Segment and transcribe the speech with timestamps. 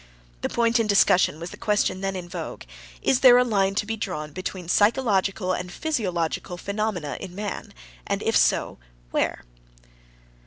[0.41, 2.63] The point in discussion was the question then in vogue:
[3.03, 7.71] Is there a line to be drawn between psychological and physiological phenomena in man?
[8.07, 8.79] and if so,
[9.11, 9.43] where?